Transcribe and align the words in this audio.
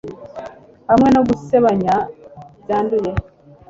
hamwe 0.89 1.09
no 1.15 1.21
gusebanya 1.29 1.95
byanduye 2.63 3.11